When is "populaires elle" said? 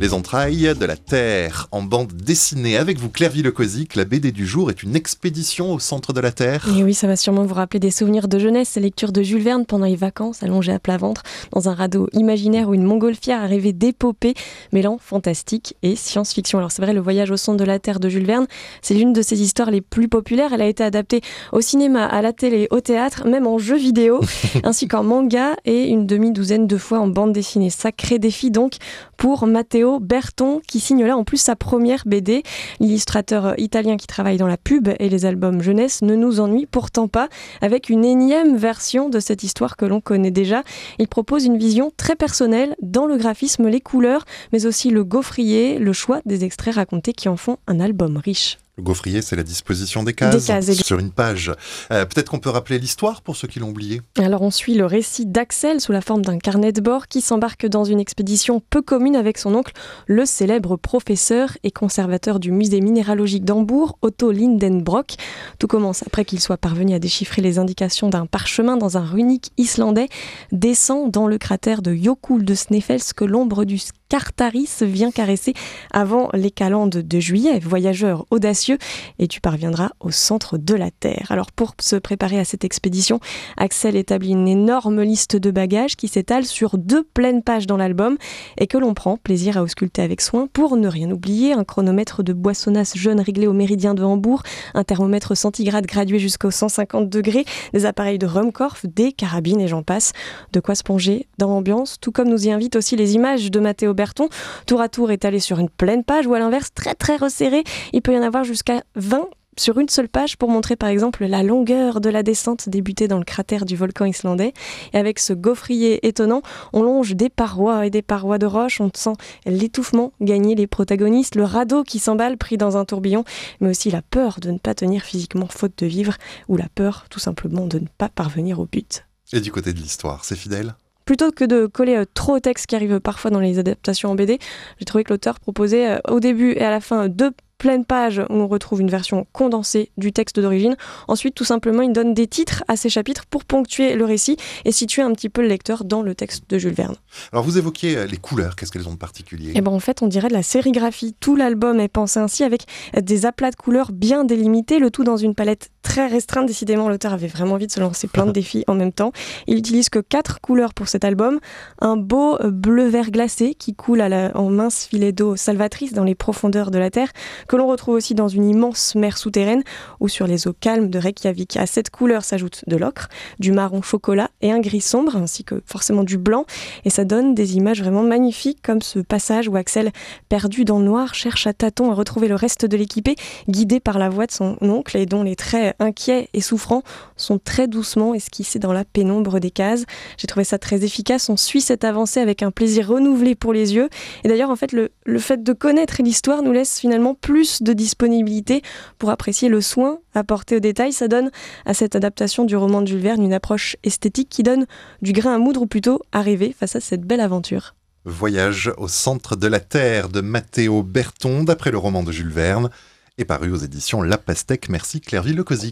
20.08-20.62